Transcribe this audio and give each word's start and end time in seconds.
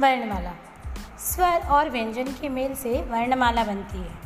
वर्णमाला। 0.00 0.52
स्वर 1.18 1.68
और 1.70 1.90
व्यंजन 1.90 2.24
के 2.24 2.48
मेल 2.48 2.74
से 2.74 3.02
वर्णमाला 3.02 3.64
बनती 3.64 3.98
है, 3.98 4.18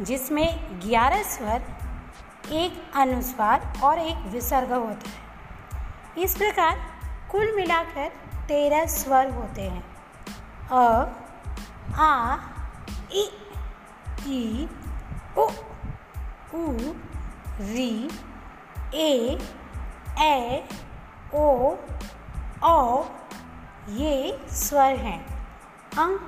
जिसमें 0.00 0.80
ग्यारह 0.88 1.22
स्वर, 1.22 1.62
एक 2.52 2.92
अनुस्वार 2.96 3.72
और 3.82 3.98
एक 3.98 4.16
विसर्ग 4.16 4.72
होता 4.72 5.08
है। 5.08 5.24
इस 6.22 6.36
प्रकार 6.36 6.78
कुल 7.30 7.56
मिलाकर 7.56 8.08
तेरह 8.48 8.86
स्वर 8.86 9.30
होते 9.30 9.62
हैं। 9.62 9.96
अ, 10.70 11.06
आ, 11.94 12.36
इ 13.12 13.28
ई 14.26 14.68
उ 15.38 15.46
उ, 16.54 16.76
री, 17.60 18.10
ए 18.94 19.38
ए, 20.18 20.68
ओ 21.34 21.74
ये 23.88 24.46
स्वर 24.48 24.92
हैं। 24.96 25.48
अंग 25.98 26.18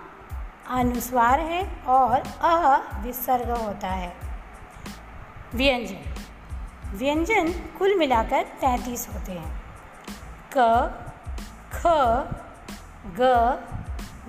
अनुस्वार 0.69 1.41
है 1.41 1.85
और 1.87 2.23
अ 2.41 2.81
विसर्ग 3.01 3.51
होता 3.51 3.89
है। 3.89 4.17
व्यंजन। 5.55 6.15
व्यंजन 6.91 7.53
कुल 7.79 7.99
मिलाकर 7.99 8.43
तैंतीस 8.43 9.09
होते 9.09 9.33
हैं। 9.33 9.63
क, 10.57 10.89
ख, 11.73 11.87
ग, 13.07 13.21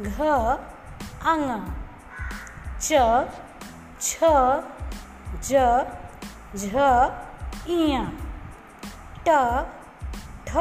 घ 0.02 0.22
अंग 1.28 1.74
च, 2.82 2.90
छ, 4.02 4.24
ज, 5.42 5.54
झ 6.56 6.78
इय 7.68 8.12
ट, 9.28 9.30
ठ, 10.48 10.58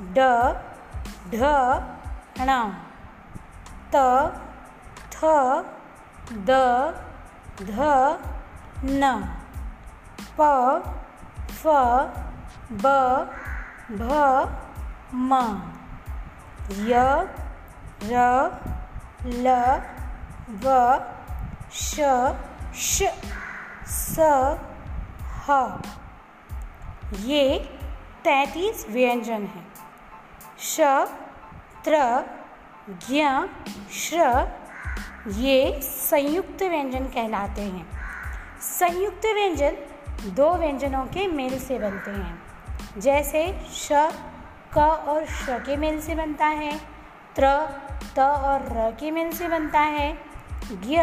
ड 0.00 0.58
ढ 1.26 1.36
ण 2.40 2.50
त, 3.92 3.96
थ, 5.14 5.24
द, 6.48 6.50
ध, 7.62 7.78
न। 8.84 9.02
प, 10.38 10.42
फ, 11.50 11.66
ब, 12.82 12.86
भ, 13.90 14.12
म। 15.14 15.32
य, 16.90 16.94
र, 18.02 18.16
ल, 19.26 19.46
व, 20.62 20.66
श 21.72 22.00
श, 22.74 23.02
स, 23.86 24.18
ह। 25.46 25.50
ये 27.24 27.58
तैंतीस 28.24 28.86
व्यंजन 28.90 29.42
हैं। 29.42 29.66
श, 30.58 30.80
त्र, 31.84 32.24
ज्ञ, 32.88 33.24
श्र, 33.92 34.48
ये 35.28 35.80
संयुक्त 35.82 36.62
व्यंजन 36.62 37.04
कहलाते 37.04 37.62
हैं। 37.62 37.86
संयुक्त 38.60 39.26
व्यंजन 39.34 39.76
दो 40.30 40.54
व्यंजनों 40.54 41.04
के 41.06 41.28
मेल 41.28 41.58
से 41.58 41.78
बनते 41.78 42.10
हैं। 42.10 42.42
जैसे 42.98 43.60
श, 43.72 43.88
क 44.74 44.78
और 45.08 45.26
श 45.26 45.46
के 45.50 45.76
मेल 45.76 46.00
से 46.00 46.14
बनता 46.14 46.46
है, 46.46 46.78
त्र, 47.36 47.66
त 48.16 48.18
और 48.18 48.62
र 48.72 48.90
के 49.00 49.10
मेल 49.10 49.32
से 49.32 49.48
बनता 49.48 49.80
है, 49.80 50.18
ज्ञ, 50.72 51.02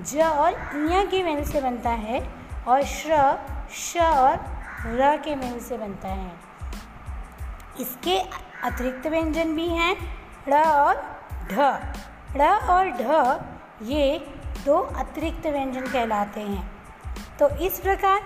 ज 0.00 0.20
और 0.20 0.52
ञ 0.92 1.06
के 1.06 1.22
मेल 1.22 1.44
से 1.44 1.60
बनता 1.60 1.90
है 1.90 2.28
और 2.68 2.82
श्र, 2.82 3.38
श 3.74 3.96
और 3.96 4.36
र 4.86 5.16
के 5.24 5.34
मेल 5.34 5.60
से 5.60 5.78
बनता 5.78 6.08
है। 6.08 6.55
इसके 7.80 8.18
अतिरिक्त 8.64 9.06
व्यंजन 9.06 9.54
भी 9.54 9.68
हैं, 9.68 9.96
ड़ 10.48 10.54
और 10.54 10.94
ढ। 11.52 11.58
ड़ 12.36 12.42
और 12.42 12.88
ढ, 12.88 13.40
ये 13.82 14.34
दो 14.64 14.78
अतिरिक्त 14.78 15.46
व्यंजन 15.46 15.80
कहलाते 15.80 16.40
हैं। 16.40 16.76
तो 17.38 17.48
इस 17.48 17.80
प्रकार 17.80 18.20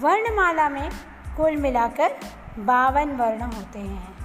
वर्णमाला 0.00 0.68
में 0.68 0.90
कुल 1.36 1.56
मिलाकर 1.56 2.16
बावन 2.58 3.16
वर्ण 3.16 3.42
होते 3.42 3.78
हैं। 3.78 4.19